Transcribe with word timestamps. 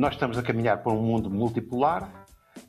Nós 0.00 0.14
estamos 0.14 0.36
a 0.36 0.42
caminhar 0.42 0.82
para 0.82 0.92
um 0.92 1.02
mundo 1.02 1.30
multipolar. 1.30 2.10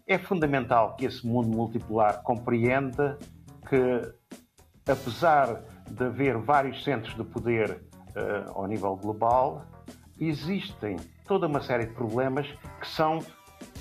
É 0.07 0.17
fundamental 0.17 0.96
que 0.96 1.05
esse 1.05 1.25
mundo 1.25 1.49
multipolar 1.49 2.21
compreenda 2.23 3.17
que, 3.69 4.01
apesar 4.89 5.63
de 5.89 6.05
haver 6.05 6.37
vários 6.37 6.83
centros 6.83 7.15
de 7.15 7.23
poder 7.23 7.71
uh, 7.71 8.51
ao 8.53 8.67
nível 8.67 8.96
global, 8.96 9.65
existem 10.19 10.97
toda 11.26 11.47
uma 11.47 11.62
série 11.62 11.87
de 11.87 11.94
problemas 11.94 12.47
que 12.79 12.87
são 12.87 13.19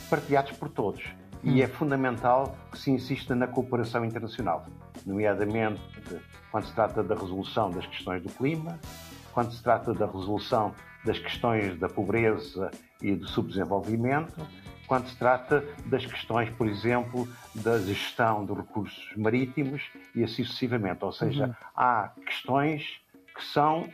partilhados 0.08 0.52
por 0.52 0.68
todos. 0.68 1.19
E 1.42 1.50
hum. 1.50 1.64
é 1.64 1.66
fundamental 1.66 2.56
que 2.70 2.78
se 2.78 2.90
insista 2.90 3.34
na 3.34 3.46
cooperação 3.46 4.04
internacional, 4.04 4.66
nomeadamente 5.06 5.80
quando 6.50 6.66
se 6.66 6.74
trata 6.74 7.02
da 7.02 7.14
resolução 7.14 7.70
das 7.70 7.86
questões 7.86 8.22
do 8.22 8.28
clima, 8.30 8.78
quando 9.32 9.52
se 9.52 9.62
trata 9.62 9.94
da 9.94 10.06
resolução 10.06 10.74
das 11.04 11.18
questões 11.18 11.78
da 11.78 11.88
pobreza 11.88 12.70
e 13.00 13.14
do 13.14 13.26
subdesenvolvimento, 13.26 14.46
quando 14.86 15.08
se 15.08 15.16
trata 15.16 15.64
das 15.86 16.04
questões, 16.04 16.50
por 16.50 16.66
exemplo, 16.66 17.28
da 17.54 17.78
gestão 17.78 18.44
dos 18.44 18.56
recursos 18.56 19.16
marítimos 19.16 19.82
e 20.14 20.24
assim 20.24 20.42
sucessivamente. 20.44 21.04
Ou 21.04 21.12
seja, 21.12 21.46
uhum. 21.46 21.54
há 21.76 22.10
questões 22.26 23.00
que 23.34 23.44
são 23.44 23.88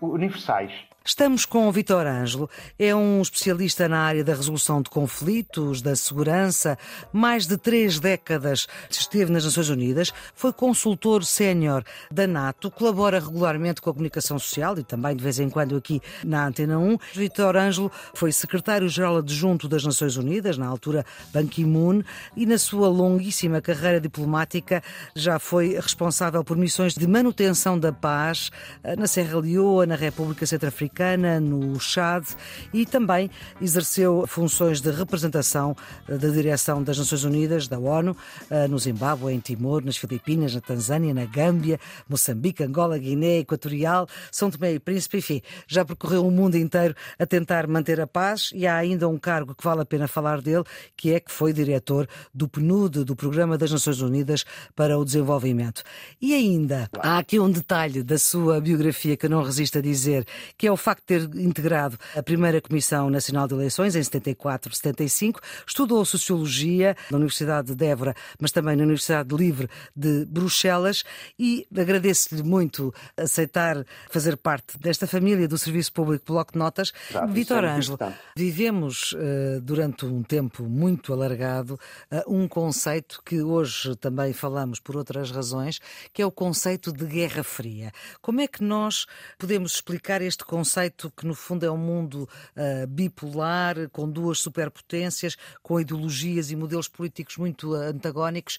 universais 0.00 0.72
Estamos 1.08 1.46
com 1.46 1.66
o 1.66 1.72
Vitor 1.72 2.06
Ângelo, 2.06 2.50
é 2.78 2.94
um 2.94 3.22
especialista 3.22 3.88
na 3.88 4.00
área 4.00 4.22
da 4.22 4.34
resolução 4.34 4.82
de 4.82 4.90
conflitos, 4.90 5.80
da 5.80 5.96
segurança, 5.96 6.76
mais 7.10 7.46
de 7.46 7.56
três 7.56 7.98
décadas 7.98 8.68
esteve 8.90 9.32
nas 9.32 9.42
Nações 9.42 9.70
Unidas, 9.70 10.12
foi 10.34 10.52
consultor 10.52 11.24
sénior 11.24 11.82
da 12.12 12.26
NATO, 12.26 12.70
colabora 12.70 13.18
regularmente 13.20 13.80
com 13.80 13.88
a 13.88 13.94
comunicação 13.94 14.38
social 14.38 14.78
e 14.78 14.84
também 14.84 15.16
de 15.16 15.24
vez 15.24 15.40
em 15.40 15.48
quando 15.48 15.78
aqui 15.78 15.98
na 16.22 16.46
Antena 16.46 16.78
1. 16.78 16.98
Vitor 17.14 17.56
Ângelo 17.56 17.90
foi 18.12 18.30
secretário-geral 18.30 19.16
adjunto 19.16 19.66
das 19.66 19.82
Nações 19.86 20.18
Unidas, 20.18 20.58
na 20.58 20.66
altura 20.66 21.06
Ban 21.32 21.46
Ki-moon, 21.46 22.02
e 22.36 22.44
na 22.44 22.58
sua 22.58 22.86
longuíssima 22.86 23.62
carreira 23.62 23.98
diplomática 23.98 24.82
já 25.16 25.38
foi 25.38 25.74
responsável 25.74 26.44
por 26.44 26.58
missões 26.58 26.92
de 26.92 27.06
manutenção 27.06 27.78
da 27.78 27.94
paz 27.94 28.50
eh, 28.84 28.94
na 28.94 29.06
Serra 29.06 29.40
Leoa, 29.40 29.86
na 29.86 29.94
República 29.94 30.44
Centro-Africana 30.44 30.97
Africana, 30.98 31.38
no 31.38 31.78
Chad 31.78 32.26
e 32.72 32.84
também 32.84 33.30
exerceu 33.60 34.26
funções 34.26 34.80
de 34.80 34.90
representação 34.90 35.76
da 36.08 36.28
direção 36.28 36.82
das 36.82 36.98
Nações 36.98 37.22
Unidas, 37.22 37.68
da 37.68 37.78
ONU, 37.78 38.16
eh, 38.50 38.66
no 38.66 38.78
Zimbábue, 38.78 39.32
em 39.32 39.38
Timor, 39.38 39.84
nas 39.84 39.96
Filipinas, 39.96 40.54
na 40.54 40.60
Tanzânia, 40.60 41.14
na 41.14 41.24
Gâmbia, 41.24 41.78
Moçambique, 42.08 42.64
Angola, 42.64 42.98
Guiné 42.98 43.38
Equatorial, 43.38 44.08
São 44.32 44.50
Tomé 44.50 44.72
e 44.72 44.80
Príncipe, 44.80 45.18
enfim, 45.18 45.40
já 45.68 45.84
percorreu 45.84 46.26
o 46.26 46.30
mundo 46.32 46.56
inteiro 46.56 46.96
a 47.16 47.24
tentar 47.24 47.68
manter 47.68 48.00
a 48.00 48.06
paz 48.06 48.50
e 48.52 48.66
há 48.66 48.76
ainda 48.76 49.08
um 49.08 49.18
cargo 49.18 49.54
que 49.54 49.62
vale 49.62 49.82
a 49.82 49.86
pena 49.86 50.08
falar 50.08 50.40
dele, 50.40 50.64
que 50.96 51.14
é 51.14 51.20
que 51.20 51.30
foi 51.30 51.52
diretor 51.52 52.08
do 52.34 52.48
PNUD, 52.48 53.04
do 53.04 53.14
Programa 53.14 53.56
das 53.56 53.70
Nações 53.70 54.00
Unidas 54.00 54.44
para 54.74 54.98
o 54.98 55.04
Desenvolvimento. 55.04 55.82
E 56.20 56.34
ainda, 56.34 56.90
há 56.98 57.18
aqui 57.18 57.38
um 57.38 57.50
detalhe 57.50 58.02
da 58.02 58.18
sua 58.18 58.60
biografia 58.60 59.16
que 59.16 59.26
eu 59.26 59.30
não 59.30 59.42
resisto 59.42 59.78
a 59.78 59.80
dizer, 59.80 60.26
que 60.56 60.66
é 60.66 60.72
o 60.72 60.76
facto 60.88 61.02
de 61.06 61.28
ter 61.28 61.40
integrado 61.42 61.98
a 62.16 62.22
primeira 62.22 62.62
Comissão 62.62 63.10
Nacional 63.10 63.46
de 63.46 63.52
Eleições 63.52 63.94
em 63.94 64.02
74, 64.02 64.74
75, 64.74 65.38
estudou 65.66 66.02
Sociologia 66.02 66.96
na 67.10 67.18
Universidade 67.18 67.74
de 67.74 67.84
Évora, 67.84 68.14
mas 68.40 68.52
também 68.52 68.74
na 68.74 68.84
Universidade 68.84 69.36
Livre 69.36 69.68
de 69.94 70.24
Bruxelas 70.24 71.04
e 71.38 71.66
agradeço-lhe 71.76 72.42
muito 72.42 72.90
aceitar 73.18 73.84
fazer 74.10 74.38
parte 74.38 74.78
desta 74.78 75.06
família 75.06 75.46
do 75.46 75.58
Serviço 75.58 75.92
Público 75.92 76.32
Bloco 76.32 76.54
de 76.54 76.58
Notas. 76.58 76.90
Vitor 77.28 77.64
é 77.64 77.68
Ângelo, 77.68 77.98
vivemos 78.34 79.12
uh, 79.12 79.60
durante 79.60 80.06
um 80.06 80.22
tempo 80.22 80.62
muito 80.62 81.12
alargado 81.12 81.78
uh, 82.10 82.34
um 82.34 82.48
conceito 82.48 83.20
que 83.26 83.42
hoje 83.42 83.94
também 83.96 84.32
falamos 84.32 84.80
por 84.80 84.96
outras 84.96 85.30
razões, 85.30 85.80
que 86.14 86.22
é 86.22 86.26
o 86.26 86.32
conceito 86.32 86.90
de 86.90 87.04
Guerra 87.04 87.44
Fria. 87.44 87.92
Como 88.22 88.40
é 88.40 88.46
que 88.46 88.64
nós 88.64 89.04
podemos 89.36 89.74
explicar 89.74 90.22
este 90.22 90.44
conceito 90.44 90.77
conceito 90.78 91.10
que, 91.10 91.26
no 91.26 91.34
fundo, 91.34 91.66
é 91.66 91.70
um 91.70 91.76
mundo 91.76 92.28
uh, 92.56 92.86
bipolar, 92.86 93.88
com 93.90 94.08
duas 94.08 94.38
superpotências, 94.38 95.36
com 95.62 95.80
ideologias 95.80 96.50
e 96.50 96.56
modelos 96.56 96.88
políticos 96.88 97.36
muito 97.36 97.74
antagónicos. 97.74 98.58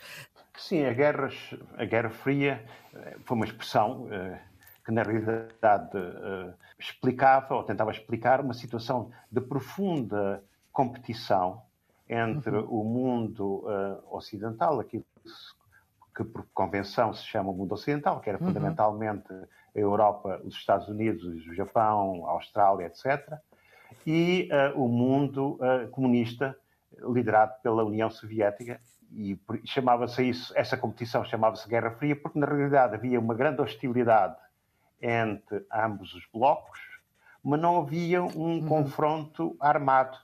Sim, 0.57 0.85
a 0.85 0.91
Guerra, 0.91 1.29
a 1.77 1.85
Guerra 1.85 2.09
Fria 2.09 2.65
eh, 2.93 3.15
foi 3.23 3.37
uma 3.37 3.45
expressão 3.45 4.07
uh, 4.07 4.37
que, 4.83 4.91
na 4.91 5.03
realidade, 5.03 5.97
uh, 5.97 6.53
explicava 6.77 7.55
ou 7.55 7.63
tentava 7.63 7.91
explicar 7.91 8.41
uma 8.41 8.53
situação 8.53 9.09
de 9.31 9.39
profunda 9.39 10.43
competição 10.73 11.61
entre 12.09 12.57
uhum. 12.57 12.81
o 12.81 12.83
mundo 12.83 13.63
ocidental, 14.11 14.79
aquilo 14.79 15.05
que 15.23 15.29
por 16.23 16.45
convenção 16.53 17.13
se 17.13 17.23
chama 17.25 17.49
o 17.49 17.53
mundo 17.53 17.73
ocidental, 17.73 18.19
que 18.19 18.29
era 18.29 18.39
uhum. 18.39 18.47
fundamentalmente 18.47 19.31
a 19.33 19.79
Europa, 19.79 20.41
os 20.43 20.55
Estados 20.55 20.87
Unidos, 20.87 21.23
o 21.23 21.53
Japão, 21.53 22.25
a 22.27 22.31
Austrália, 22.31 22.85
etc., 22.85 23.37
e 24.05 24.47
uh, 24.51 24.79
o 24.79 24.87
mundo 24.87 25.59
uh, 25.61 25.89
comunista 25.89 26.55
liderado 27.01 27.53
pela 27.61 27.83
União 27.83 28.09
Soviética 28.09 28.79
e 29.11 29.39
chamava-se 29.65 30.29
isso, 30.29 30.53
essa 30.55 30.77
competição 30.77 31.23
chamava-se 31.23 31.67
Guerra 31.67 31.91
Fria 31.91 32.15
porque 32.15 32.37
na 32.37 32.45
realidade 32.45 32.95
havia 32.95 33.19
uma 33.19 33.33
grande 33.33 33.61
hostilidade 33.61 34.35
entre 35.01 35.65
ambos 35.73 36.13
os 36.13 36.23
blocos, 36.31 36.79
mas 37.43 37.59
não 37.59 37.77
havia 37.77 38.21
um 38.21 38.59
uhum. 38.59 38.67
confronto 38.67 39.55
armado. 39.59 40.17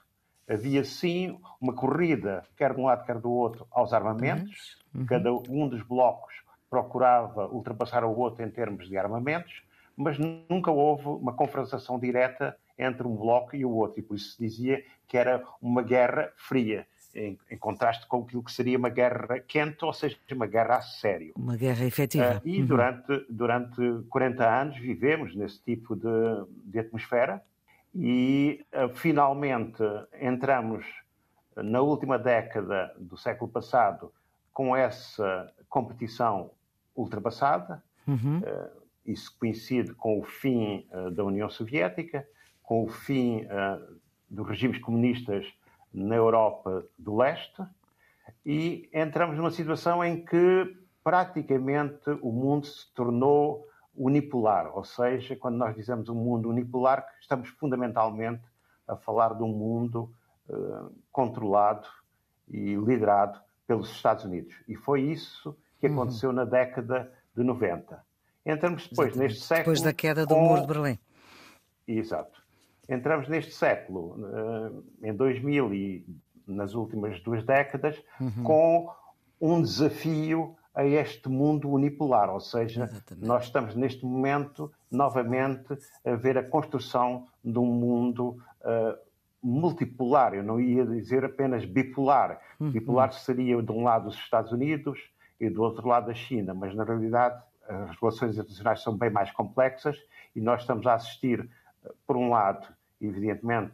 Havia 0.48 0.84
sim 0.84 1.38
uma 1.60 1.74
corrida, 1.74 2.44
quer 2.56 2.72
de 2.72 2.80
um 2.80 2.84
lado, 2.84 3.04
quer 3.04 3.18
do 3.18 3.30
outro, 3.30 3.66
aos 3.70 3.92
armamentos. 3.92 4.78
Uhum. 4.94 5.04
Cada 5.06 5.32
um 5.32 5.68
dos 5.68 5.82
blocos 5.82 6.34
procurava 6.70 7.46
ultrapassar 7.48 8.04
o 8.04 8.16
outro 8.16 8.44
em 8.44 8.50
termos 8.50 8.88
de 8.88 8.96
armamentos, 8.96 9.62
mas 9.96 10.18
nunca 10.18 10.70
houve 10.70 11.08
uma 11.08 11.32
confrontação 11.32 11.98
direta 11.98 12.56
entre 12.78 13.06
um 13.06 13.16
bloco 13.16 13.56
e 13.56 13.64
o 13.64 13.70
outro, 13.70 14.00
e 14.00 14.02
por 14.02 14.16
isso 14.16 14.32
se 14.32 14.42
dizia 14.42 14.84
que 15.08 15.16
era 15.16 15.42
uma 15.62 15.82
guerra 15.82 16.30
fria, 16.36 16.86
em, 17.14 17.38
em 17.50 17.56
contraste 17.56 18.06
com 18.06 18.22
aquilo 18.22 18.42
que 18.42 18.52
seria 18.52 18.76
uma 18.76 18.90
guerra 18.90 19.40
quente, 19.40 19.84
ou 19.84 19.92
seja, 19.92 20.18
uma 20.32 20.46
guerra 20.46 20.76
a 20.76 20.82
sério. 20.82 21.32
Uma 21.36 21.56
guerra 21.56 21.84
efetiva. 21.86 22.42
Uh, 22.44 22.48
e 22.48 22.60
uhum. 22.60 22.66
durante, 22.66 23.26
durante 23.30 24.02
40 24.10 24.60
anos 24.60 24.76
vivemos 24.78 25.34
nesse 25.34 25.62
tipo 25.62 25.96
de, 25.96 26.10
de 26.64 26.78
atmosfera 26.78 27.42
e 27.98 28.62
uh, 28.74 28.94
finalmente 28.94 29.82
entramos 30.20 30.84
na 31.56 31.80
última 31.80 32.18
década 32.18 32.94
do 32.98 33.16
século 33.16 33.50
passado 33.50 34.12
com 34.52 34.76
essa 34.76 35.50
competição 35.68 36.50
ultrapassada. 36.94 37.82
Uhum. 38.06 38.40
Uh, 38.40 38.86
isso 39.06 39.34
coincide 39.38 39.94
com 39.94 40.20
o 40.20 40.24
fim 40.24 40.86
uh, 40.92 41.10
da 41.10 41.24
União 41.24 41.48
Soviética, 41.48 42.28
com 42.62 42.84
o 42.84 42.88
fim 42.88 43.46
dos 44.28 44.48
regimes 44.48 44.80
comunistas 44.80 45.46
na 45.94 46.16
Europa 46.16 46.84
do 46.98 47.16
Leste, 47.16 47.62
e 48.44 48.90
entramos 48.92 49.36
numa 49.36 49.52
situação 49.52 50.02
em 50.04 50.24
que 50.24 50.76
praticamente 51.04 52.10
o 52.22 52.32
mundo 52.32 52.66
se 52.66 52.92
tornou 52.92 53.68
unipolar, 53.96 54.76
ou 54.76 54.84
seja, 54.84 55.34
quando 55.36 55.56
nós 55.56 55.74
dizemos 55.74 56.08
um 56.08 56.14
mundo 56.14 56.48
unipolar, 56.48 57.06
estamos 57.20 57.48
fundamentalmente 57.50 58.42
a 58.86 58.96
falar 58.96 59.34
de 59.34 59.42
um 59.42 59.48
mundo 59.48 60.12
uh, 60.48 60.92
controlado 61.10 61.86
e 62.48 62.74
liderado 62.76 63.40
pelos 63.66 63.90
Estados 63.90 64.24
Unidos. 64.24 64.54
E 64.68 64.76
foi 64.76 65.02
isso 65.02 65.56
que 65.80 65.86
uhum. 65.86 65.94
aconteceu 65.94 66.30
uhum. 66.30 66.36
na 66.36 66.44
década 66.44 67.12
de 67.34 67.42
90. 67.42 68.04
Entramos 68.44 68.88
depois 68.88 69.08
Exatamente. 69.08 69.32
neste 69.32 69.44
século. 69.44 69.74
Depois 69.74 69.82
da 69.82 69.92
queda 69.92 70.26
do 70.26 70.34
com... 70.34 70.40
Muro 70.40 70.60
de 70.60 70.66
Berlim. 70.66 70.98
Exato. 71.88 72.42
Entramos 72.88 73.28
neste 73.28 73.52
século, 73.52 74.16
eh, 75.02 75.08
em 75.08 75.14
2000 75.14 75.74
e 75.74 76.06
nas 76.46 76.74
últimas 76.74 77.20
duas 77.20 77.44
décadas, 77.44 78.00
uhum. 78.20 78.42
com 78.44 78.94
um 79.40 79.60
desafio 79.60 80.56
a 80.76 80.84
este 80.84 81.28
mundo 81.28 81.68
unipolar, 81.70 82.30
ou 82.30 82.38
seja, 82.38 82.84
Exatamente. 82.84 83.26
nós 83.26 83.44
estamos 83.44 83.74
neste 83.74 84.04
momento 84.04 84.70
novamente 84.90 85.76
a 86.04 86.14
ver 86.14 86.38
a 86.38 86.48
construção 86.48 87.26
de 87.42 87.58
um 87.58 87.66
mundo 87.66 88.36
uh, 88.60 88.96
multipolar. 89.42 90.34
Eu 90.34 90.44
não 90.44 90.60
ia 90.60 90.84
dizer 90.84 91.24
apenas 91.24 91.64
bipolar. 91.64 92.40
Uhum. 92.60 92.70
Bipolar 92.70 93.12
seria 93.12 93.60
de 93.62 93.72
um 93.72 93.82
lado 93.82 94.08
os 94.08 94.16
Estados 94.16 94.52
Unidos, 94.52 95.00
e 95.40 95.50
do 95.50 95.62
outro 95.62 95.86
lado 95.86 96.10
a 96.10 96.14
China, 96.14 96.54
mas 96.54 96.74
na 96.74 96.84
realidade 96.84 97.40
as 97.68 97.98
relações 98.00 98.34
internacionais 98.34 98.82
são 98.82 98.96
bem 98.96 99.10
mais 99.10 99.30
complexas 99.32 99.98
e 100.34 100.40
nós 100.40 100.60
estamos 100.60 100.86
a 100.86 100.94
assistir, 100.94 101.48
por 102.06 102.16
um 102.16 102.30
lado, 102.30 102.66
evidentemente, 103.00 103.72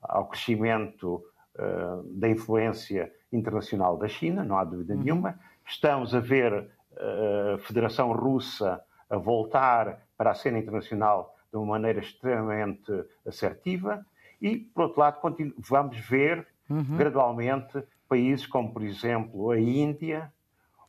ao 0.00 0.26
crescimento 0.26 1.22
uh, 1.56 2.02
da 2.18 2.28
influência 2.28 3.12
internacional 3.32 3.96
da 3.96 4.08
China, 4.08 4.44
não 4.44 4.56
há 4.56 4.64
dúvida 4.64 4.94
uhum. 4.94 5.00
nenhuma. 5.00 5.38
Estamos 5.66 6.14
a 6.14 6.20
ver 6.20 6.70
a 6.96 7.58
Federação 7.58 8.12
Russa 8.12 8.82
a 9.08 9.16
voltar 9.16 10.00
para 10.16 10.30
a 10.30 10.34
cena 10.34 10.58
internacional 10.58 11.34
de 11.50 11.56
uma 11.56 11.66
maneira 11.66 12.00
extremamente 12.00 12.92
assertiva. 13.26 14.04
E, 14.40 14.56
por 14.56 14.84
outro 14.84 15.00
lado, 15.00 15.18
vamos 15.58 15.98
ver 15.98 16.46
uhum. 16.68 16.96
gradualmente 16.96 17.82
países 18.08 18.46
como, 18.46 18.72
por 18.72 18.82
exemplo, 18.82 19.50
a 19.50 19.58
Índia 19.58 20.32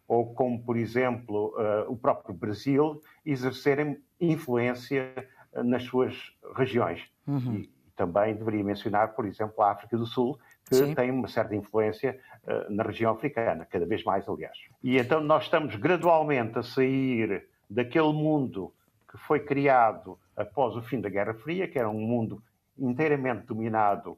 ou 0.07 0.33
como, 0.33 0.63
por 0.63 0.77
exemplo, 0.77 1.56
uh, 1.57 1.92
o 1.92 1.98
próprio 1.98 2.36
Brasil 2.36 3.01
exercerem 3.25 4.00
influência 4.19 5.12
uh, 5.54 5.63
nas 5.63 5.83
suas 5.83 6.36
regiões. 6.56 7.04
Uhum. 7.25 7.56
E 7.56 7.69
também 7.95 8.36
deveria 8.36 8.63
mencionar, 8.63 9.16
por 9.16 9.25
exemplo, 9.25 9.63
a 9.63 9.72
África 9.72 9.98
do 9.98 10.06
Sul, 10.06 10.38
que 10.67 10.75
Sim. 10.75 10.95
tem 10.95 11.12
uma 11.12 11.27
certa 11.27 11.56
influência 11.56 12.19
uh, 12.44 12.73
na 12.73 12.83
região 12.83 13.13
africana, 13.13 13.65
cada 13.65 13.85
vez 13.85 14.03
mais, 14.03 14.27
aliás. 14.27 14.57
E 14.83 14.97
então 14.97 15.21
nós 15.21 15.44
estamos 15.44 15.75
gradualmente 15.75 16.57
a 16.57 16.63
sair 16.63 17.47
daquele 17.69 18.13
mundo 18.13 18.73
que 19.09 19.17
foi 19.17 19.39
criado 19.39 20.19
após 20.35 20.75
o 20.75 20.81
fim 20.81 21.00
da 21.00 21.09
Guerra 21.09 21.33
Fria, 21.33 21.67
que 21.67 21.79
era 21.79 21.89
um 21.89 22.00
mundo 22.00 22.44
inteiramente 22.77 23.45
dominado 23.45 24.17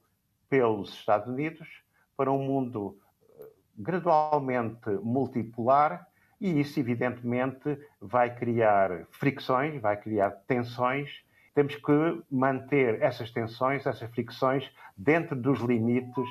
pelos 0.50 0.94
Estados 0.94 1.28
Unidos, 1.28 1.68
para 2.16 2.32
um 2.32 2.42
mundo 2.42 2.98
eh, 3.40 3.46
gradualmente 3.78 4.90
multipolar, 5.04 6.08
e 6.40 6.60
isso, 6.60 6.80
evidentemente, 6.80 7.78
vai 8.00 8.34
criar 8.34 9.06
fricções, 9.12 9.82
vai 9.82 9.98
criar 9.98 10.32
tensões. 10.48 11.10
Temos 11.58 11.74
que 11.74 12.22
manter 12.30 13.02
essas 13.02 13.32
tensões, 13.32 13.84
essas 13.84 14.08
fricções, 14.12 14.64
dentro 14.96 15.36
dos 15.36 15.60
limites 15.60 16.30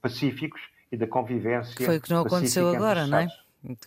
pacíficos 0.00 0.62
e 0.90 0.96
da 0.96 1.06
convivência. 1.06 1.84
Foi 1.84 1.98
o 1.98 2.00
que 2.00 2.10
não 2.10 2.22
aconteceu 2.22 2.74
agora, 2.74 3.06
não 3.06 3.18
é? 3.18 3.26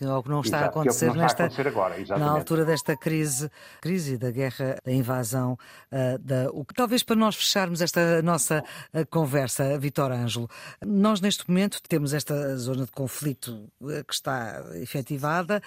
Algo 0.06 0.22
que 0.22 0.28
não 0.28 0.40
está 0.42 0.58
Exato, 0.58 0.64
a 0.64 0.68
acontecer, 0.68 1.04
é 1.04 1.08
não 1.08 1.14
nesta, 1.16 1.42
a 1.42 1.46
acontecer 1.46 1.68
agora, 1.68 2.18
na 2.18 2.30
altura 2.30 2.64
desta 2.64 2.96
crise, 2.96 3.50
crise 3.80 4.16
da 4.16 4.30
guerra, 4.30 4.78
da 4.84 4.92
invasão, 4.92 5.58
uh, 5.90 6.18
da, 6.20 6.50
o, 6.52 6.64
talvez 6.64 7.02
para 7.02 7.16
nós 7.16 7.34
fecharmos 7.34 7.82
esta 7.82 8.22
nossa 8.22 8.62
uh, 8.94 9.04
conversa, 9.10 9.76
Vitor 9.80 10.12
Ângelo, 10.12 10.48
nós 10.80 11.20
neste 11.20 11.48
momento 11.48 11.80
temos 11.88 12.14
esta 12.14 12.56
zona 12.56 12.86
de 12.86 12.92
conflito 12.92 13.68
uh, 13.80 14.04
que 14.04 14.14
está 14.14 14.62
efetivada, 14.76 15.60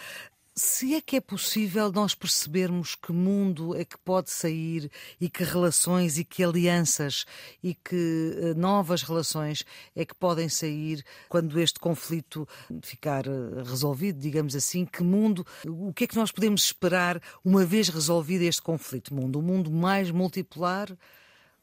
se 0.59 0.93
é 0.93 1.01
que 1.01 1.15
é 1.15 1.21
possível 1.21 1.89
nós 1.89 2.13
percebermos 2.13 2.93
que 2.93 3.13
mundo 3.13 3.75
é 3.75 3.85
que 3.85 3.97
pode 3.97 4.29
sair 4.29 4.91
e 5.19 5.29
que 5.29 5.43
relações 5.43 6.17
e 6.17 6.25
que 6.25 6.43
alianças 6.43 7.25
e 7.63 7.73
que 7.73 8.37
eh, 8.37 8.53
novas 8.55 9.01
relações 9.01 9.63
é 9.95 10.03
que 10.03 10.13
podem 10.13 10.49
sair 10.49 11.03
quando 11.29 11.57
este 11.59 11.79
conflito 11.79 12.45
ficar 12.81 13.25
eh, 13.25 13.63
resolvido, 13.65 14.19
digamos 14.19 14.53
assim, 14.53 14.85
que 14.85 15.01
mundo, 15.01 15.45
o 15.65 15.93
que 15.93 16.03
é 16.03 16.07
que 16.07 16.17
nós 16.17 16.31
podemos 16.31 16.65
esperar 16.65 17.21
uma 17.43 17.63
vez 17.63 17.87
resolvido 17.87 18.41
este 18.41 18.61
conflito? 18.61 19.13
Mundo, 19.13 19.39
um 19.39 19.41
mundo 19.41 19.71
mais 19.71 20.11
multipolar, 20.11 20.89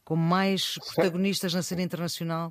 com 0.04 0.16
mais 0.16 0.78
protagonistas 0.78 1.52
na 1.52 1.62
cena 1.62 1.82
internacional? 1.82 2.50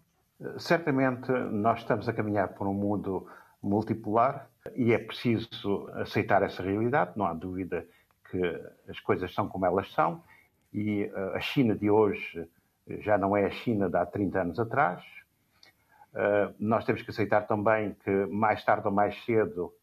Certamente 0.59 1.31
nós 1.31 1.80
estamos 1.80 2.07
a 2.07 2.13
caminhar 2.13 2.50
por 2.50 2.68
um 2.68 2.74
mundo 2.74 3.25
multipolar 3.63 4.47
e 4.74 4.94
é 4.94 4.98
preciso 4.98 5.90
aceitar 5.94 6.42
essa 6.44 6.64
realidade, 6.64 7.12
não 7.16 7.26
há 7.26 7.34
dúvida 7.34 7.86
que 8.30 8.42
as 8.90 9.00
coisas 9.00 9.34
são 9.34 9.48
como 9.48 9.66
elas 9.66 9.92
são 9.94 10.24
e 10.74 11.04
eh, 11.04 11.32
a 11.36 11.40
China 11.40 11.76
de 11.76 11.90
hoje 11.90 12.48
já 13.00 13.18
não 13.18 13.36
é 13.36 13.46
a 13.46 13.50
China 13.50 13.90
de 13.90 13.98
há 13.98 14.06
30 14.06 14.42
anos 14.42 14.60
atrás. 14.60 15.04
Eh, 16.14 16.54
nós 16.60 16.86
temos 16.86 17.02
que 17.02 17.12
aceitar 17.12 17.42
também 17.42 17.96
que 18.04 18.26
mais 18.28 18.64
tarde 18.64 18.88
ou 18.88 18.94
mais 18.94 19.24
cedo 19.26 19.74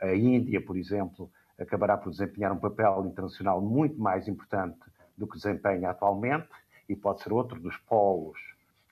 a 0.00 0.14
Índia, 0.14 0.60
por 0.60 0.76
exemplo, 0.76 1.30
acabará 1.58 1.96
por 1.96 2.10
desempenhar 2.10 2.52
um 2.52 2.58
papel 2.58 3.06
internacional 3.06 3.60
muito 3.60 4.00
mais 4.00 4.26
importante 4.28 4.80
do 5.16 5.26
que 5.26 5.36
desempenha 5.36 5.90
atualmente 5.90 6.48
e 6.88 6.96
pode 6.96 7.22
ser 7.22 7.32
outro 7.32 7.60
dos 7.60 7.76
polos 7.78 8.38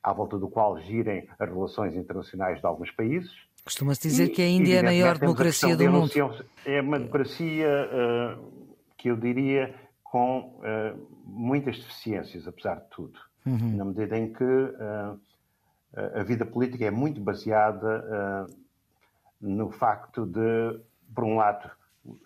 à 0.02 0.12
volta 0.12 0.38
do 0.38 0.48
qual 0.48 0.78
girem 0.78 1.28
as 1.38 1.48
relações 1.48 1.94
internacionais 1.94 2.60
de 2.60 2.66
alguns 2.66 2.90
países. 2.90 3.32
Costuma-se 3.64 4.02
dizer 4.02 4.24
e, 4.24 4.28
que 4.30 4.42
a 4.42 4.48
Índia 4.48 4.76
é 4.76 4.80
a 4.80 4.82
maior 4.82 5.18
democracia 5.18 5.76
do 5.76 5.90
mundo. 5.90 6.10
É 6.66 6.80
uma 6.80 6.98
democracia 6.98 7.68
uh, 7.68 8.64
que 8.96 9.08
eu 9.08 9.16
diria 9.16 9.74
com 10.02 10.58
uh, 10.58 11.08
muitas 11.24 11.78
deficiências, 11.78 12.46
apesar 12.46 12.76
de 12.76 12.90
tudo. 12.90 13.18
Uhum. 13.46 13.76
Na 13.76 13.84
medida 13.84 14.18
em 14.18 14.32
que 14.32 14.44
uh, 14.44 15.20
a 16.14 16.22
vida 16.22 16.44
política 16.44 16.84
é 16.84 16.90
muito 16.90 17.20
baseada 17.20 18.48
no 19.40 19.70
facto 19.70 20.24
de, 20.24 20.80
por 21.14 21.24
um 21.24 21.36
lado, 21.36 21.70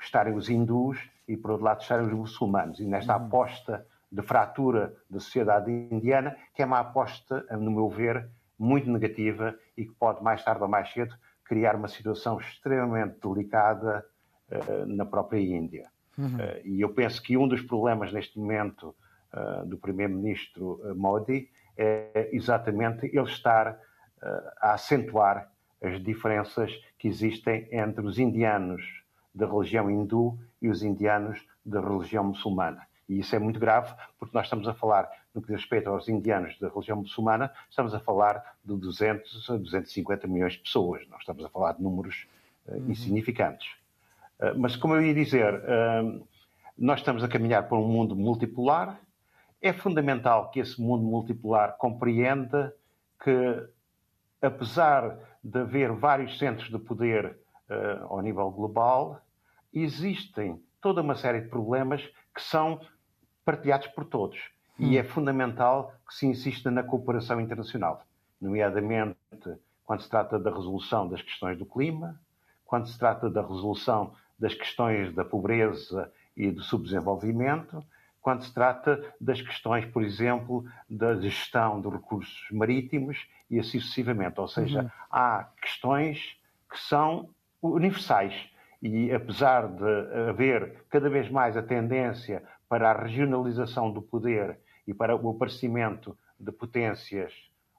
estarem 0.01 0.35
os 0.35 0.49
hindus 0.49 0.99
e, 1.27 1.37
por 1.37 1.51
outro 1.51 1.67
lado, 1.67 1.81
estarem 1.81 2.07
os 2.07 2.13
muçulmanos. 2.13 2.79
E 2.79 2.85
nesta 2.85 3.17
uhum. 3.17 3.27
aposta 3.27 3.85
de 4.11 4.23
fratura 4.23 4.95
da 5.11 5.19
sociedade 5.19 5.71
indiana, 5.91 6.37
que 6.55 6.63
é 6.63 6.67
uma 6.67 6.79
aposta, 6.79 7.45
no 7.51 7.71
meu 7.71 7.89
ver, 7.89 8.29
muito 8.59 8.89
negativa 8.91 9.55
e 9.77 9.85
que 9.85 9.93
pode, 9.93 10.23
mais 10.23 10.45
tarde 10.45 10.63
ou 10.63 10.69
mais 10.69 10.93
cedo, 10.93 11.15
criar 11.47 11.77
uma 11.77 11.89
situação 11.89 12.39
extremamente 12.39 13.19
delicada 13.23 14.05
uh, 14.51 14.87
na 14.87 15.05
própria 15.07 15.41
Índia. 15.41 15.89
Uhum. 16.19 16.37
Uh, 16.37 16.67
e 16.67 16.81
eu 16.81 16.93
penso 16.93 17.23
que 17.23 17.37
um 17.37 17.49
dos 17.49 17.63
problemas 17.63 18.13
neste 18.13 18.39
momento 18.39 18.95
uh, 19.33 19.67
do 19.67 19.79
primeiro-ministro 19.79 20.81
Modi 20.97 21.49
é 21.77 22.31
exatamente 22.33 23.07
ele 23.07 23.29
estar 23.29 23.79
a 24.63 24.73
acentuar 24.73 25.53
as 25.83 26.03
diferenças 26.03 26.73
que 26.99 27.07
existem 27.07 27.69
entre 27.71 28.05
os 28.05 28.19
indianos 28.19 28.83
da 29.35 29.47
religião 29.47 29.91
hindu 29.91 30.39
e 30.61 30.71
os 30.71 30.83
indianos 30.83 31.39
da 31.65 31.81
religião 31.81 32.25
muçulmana. 32.25 32.81
E 33.07 33.21
isso 33.21 33.37
é 33.37 33.39
muito 33.39 33.61
grave, 33.61 33.95
porque 34.19 34.37
nós 34.37 34.47
estamos 34.47 34.67
a 34.67 34.75
falar, 34.75 35.09
no 35.37 35.43
que 35.43 35.49
diz 35.49 35.61
respeito 35.61 35.91
aos 35.91 36.09
indianos 36.09 36.59
da 36.59 36.69
religião 36.69 36.97
muçulmana, 36.97 37.53
estamos 37.69 37.95
a 37.95 38.01
falar 38.01 38.57
de 38.65 38.75
200 38.75 39.51
a 39.51 39.57
250 39.59 40.27
milhões 40.27 40.55
de 40.55 40.61
pessoas. 40.61 41.07
Nós 41.09 41.21
estamos 41.21 41.45
a 41.45 41.51
falar 41.51 41.75
de 41.75 41.83
números 41.83 42.27
uh, 42.67 42.73
uhum. 42.73 42.91
insignificantes. 42.91 43.69
Uh, 44.41 44.59
mas, 44.59 44.77
como 44.77 44.95
eu 44.95 45.03
ia 45.03 45.13
dizer, 45.13 45.55
uh, 45.55 46.27
nós 46.77 47.01
estamos 47.01 47.23
a 47.23 47.29
caminhar 47.29 47.69
para 47.69 47.77
um 47.77 47.87
mundo 47.87 48.17
multipolar. 48.17 48.99
É 49.61 49.75
fundamental 49.75 50.51
que 50.51 50.59
esse 50.59 50.81
mundo 50.81 51.05
multipolar 51.05 51.77
compreenda 51.77 52.75
que, 53.23 53.69
apesar 54.41 55.19
de 55.45 55.61
haver 55.61 55.93
vários 55.93 56.39
centros 56.39 56.71
de 56.71 56.79
poder 56.79 57.37
ao 58.09 58.21
nível 58.21 58.49
global, 58.51 59.21
existem 59.73 60.63
toda 60.81 61.01
uma 61.01 61.17
série 61.17 61.41
de 61.41 61.49
problemas 61.49 62.01
que 62.33 62.41
são 62.41 62.81
partilhados 63.45 63.89
por 63.89 64.05
todos. 64.05 64.39
Hum. 64.79 64.87
E 64.87 64.99
é 64.99 65.05
fundamental 65.05 65.93
que 66.07 66.15
se 66.15 66.27
insista 66.27 66.71
na 66.71 66.83
cooperação 66.83 67.41
internacional, 67.41 68.03
nomeadamente 68.41 69.17
quando 69.85 70.03
se 70.03 70.11
trata 70.11 70.39
da 70.39 70.51
resolução 70.51 71.09
das 71.09 71.23
questões 71.23 71.57
do 71.57 71.65
clima, 71.65 72.21
quando 72.65 72.89
se 72.89 72.99
trata 72.99 73.31
da 73.31 73.41
resolução 73.41 74.13
das 74.39 74.53
questões 74.53 75.15
da 75.15 75.25
pobreza 75.25 76.13
e 76.37 76.51
do 76.51 76.61
subdesenvolvimento, 76.61 77.83
quando 78.21 78.43
se 78.43 78.53
trata 78.53 79.01
das 79.21 79.41
questões, 79.41 79.87
por 79.87 80.03
exemplo, 80.03 80.65
da 80.91 81.15
gestão 81.15 81.81
dos 81.81 81.93
recursos 81.93 82.49
marítimos 82.51 83.25
e 83.49 83.61
assim 83.61 83.79
sucessivamente. 83.79 84.41
Ou 84.41 84.49
seja, 84.49 84.83
uhum. 84.83 84.91
há 85.11 85.49
questões 85.63 86.37
que 86.69 86.79
são 86.81 87.31
universais 87.63 88.35
e 88.83 89.13
apesar 89.13 89.69
de 89.69 90.29
haver 90.29 90.85
cada 90.91 91.09
vez 91.09 91.31
mais 91.31 91.57
a 91.57 91.63
tendência 91.63 92.43
para 92.69 92.91
a 92.91 93.03
regionalização 93.03 93.93
do 93.93 94.03
poder 94.03 94.59
e 94.87 94.95
para 94.95 95.17
o 95.17 95.31
aparecimento 95.31 96.17
de 96.39 96.53
potências 96.53 97.33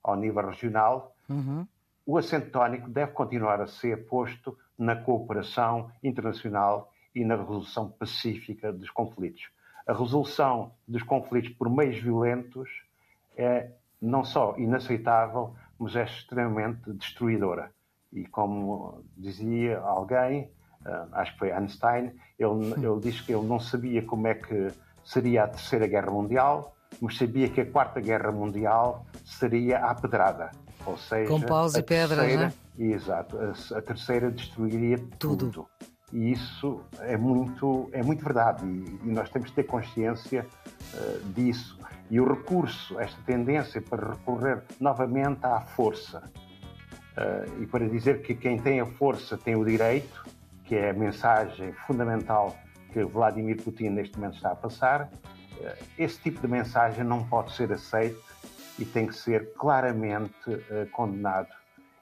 ao 0.03 0.15
nível 0.15 0.47
regional, 0.47 1.15
uhum. 1.29 1.67
o 2.05 2.17
acento 2.17 2.51
tónico 2.51 2.89
deve 2.89 3.11
continuar 3.11 3.61
a 3.61 3.67
ser 3.67 4.07
posto 4.07 4.57
na 4.77 4.95
cooperação 4.95 5.91
internacional 6.03 6.91
e 7.13 7.25
na 7.25 7.35
resolução 7.35 7.89
pacífica 7.89 8.71
dos 8.71 8.89
conflitos. 8.89 9.49
A 9.85 9.93
resolução 9.93 10.73
dos 10.87 11.01
conflitos 11.03 11.51
por 11.53 11.69
meios 11.69 11.97
violentos 11.97 12.69
é 13.35 13.71
não 14.01 14.23
só 14.23 14.55
inaceitável, 14.57 15.55
mas 15.79 15.95
é 15.95 16.03
extremamente 16.03 16.91
destruidora. 16.93 17.71
E 18.11 18.25
como 18.25 19.03
dizia 19.15 19.79
alguém, 19.79 20.51
uh, 20.85 21.07
acho 21.13 21.33
que 21.33 21.39
foi 21.39 21.51
Einstein, 21.51 22.13
ele, 22.37 22.73
ele 22.77 22.99
diz 23.01 23.21
que 23.21 23.33
ele 23.33 23.45
não 23.45 23.59
sabia 23.59 24.01
como 24.03 24.27
é 24.27 24.35
que 24.35 24.71
seria 25.03 25.43
a 25.43 25.47
Terceira 25.47 25.87
Guerra 25.87 26.11
Mundial, 26.11 26.75
mas 27.01 27.17
sabia 27.17 27.49
que 27.49 27.61
a 27.61 27.65
Quarta 27.65 27.99
Guerra 27.99 28.31
Mundial 28.31 29.05
seria 29.25 29.79
à 29.79 29.93
pedrada. 29.93 30.51
Ou 30.85 30.97
seja, 30.97 31.29
com 31.29 31.41
paus 31.41 31.75
e 31.75 31.83
pedras, 31.83 32.19
terceira, 32.19 32.45
né? 32.47 32.53
Exato, 32.77 33.37
a, 33.37 33.77
a, 33.77 33.81
terceira 33.81 34.31
destruiria 34.31 34.97
tudo. 35.19 35.47
tudo. 35.47 35.67
E 36.13 36.31
isso 36.31 36.81
é 36.99 37.17
muito, 37.17 37.89
é 37.91 38.01
muito 38.01 38.23
verdade 38.23 38.65
e, 38.65 38.99
e 39.03 39.11
nós 39.11 39.29
temos 39.29 39.49
que 39.49 39.55
ter 39.57 39.63
consciência 39.63 40.45
uh, 40.93 41.33
disso. 41.33 41.77
E 42.09 42.21
o 42.21 42.27
recurso, 42.27 42.97
esta 42.99 43.21
tendência 43.23 43.81
para 43.81 44.13
recorrer 44.13 44.63
novamente 44.79 45.45
à 45.45 45.59
força, 45.59 46.23
e 47.59 47.65
para 47.65 47.87
dizer 47.89 48.21
que 48.21 48.35
quem 48.35 48.59
tem 48.59 48.79
a 48.79 48.85
força 48.85 49.37
tem 49.37 49.55
o 49.55 49.65
direito, 49.65 50.23
que 50.65 50.75
é 50.75 50.91
a 50.91 50.93
mensagem 50.93 51.73
fundamental 51.87 52.55
que 52.93 53.03
Vladimir 53.03 53.61
Putin 53.61 53.89
neste 53.89 54.17
momento 54.17 54.35
está 54.35 54.51
a 54.51 54.55
passar, 54.55 55.09
esse 55.97 56.19
tipo 56.19 56.41
de 56.41 56.47
mensagem 56.47 57.03
não 57.03 57.23
pode 57.23 57.53
ser 57.55 57.71
aceito 57.71 58.21
e 58.79 58.85
tem 58.85 59.07
que 59.07 59.15
ser 59.15 59.53
claramente 59.53 60.33
condenado 60.91 61.49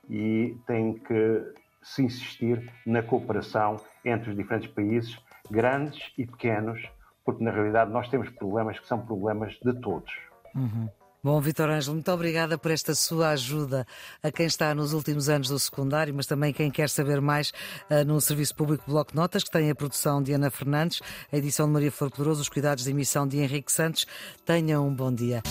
e 0.09 0.57
tem 0.67 0.93
que 0.93 1.53
se 1.81 2.03
insistir 2.03 2.71
na 2.85 3.01
cooperação 3.03 3.79
entre 4.03 4.31
os 4.31 4.35
diferentes 4.35 4.69
países, 4.71 5.17
grandes 5.49 6.11
e 6.17 6.25
pequenos, 6.25 6.81
porque 7.23 7.43
na 7.43 7.51
realidade 7.51 7.91
nós 7.91 8.07
temos 8.09 8.29
problemas 8.29 8.79
que 8.79 8.87
são 8.87 8.99
problemas 9.05 9.53
de 9.63 9.73
todos. 9.79 10.11
Uhum. 10.55 10.89
Bom, 11.25 11.41
Vitor 11.41 11.71
Ângelo, 11.71 11.95
muito 11.95 12.11
obrigada 12.11 12.55
por 12.55 12.69
esta 12.69 12.93
sua 12.93 13.29
ajuda 13.29 13.87
a 14.21 14.31
quem 14.31 14.45
está 14.45 14.75
nos 14.75 14.93
últimos 14.93 15.27
anos 15.27 15.47
do 15.47 15.57
secundário, 15.57 16.13
mas 16.13 16.27
também 16.27 16.53
quem 16.53 16.69
quer 16.69 16.87
saber 16.87 17.19
mais 17.19 17.51
uh, 17.89 18.05
no 18.05 18.21
Serviço 18.21 18.53
Público 18.53 18.83
Bloco 18.85 19.09
de 19.09 19.15
Notas, 19.15 19.43
que 19.43 19.49
tem 19.49 19.71
a 19.71 19.73
produção 19.73 20.21
de 20.21 20.33
Ana 20.33 20.51
Fernandes, 20.51 21.01
a 21.33 21.37
edição 21.37 21.65
de 21.65 21.73
Maria 21.73 21.91
Flor 21.91 22.11
Poderoso, 22.11 22.41
os 22.41 22.47
cuidados 22.47 22.83
de 22.83 22.91
emissão 22.91 23.27
de 23.27 23.39
Henrique 23.39 23.71
Santos. 23.71 24.05
Tenham 24.45 24.87
um 24.87 24.93
bom 24.93 25.11
dia. 25.11 25.41